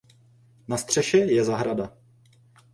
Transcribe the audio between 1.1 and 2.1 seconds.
je zahrada.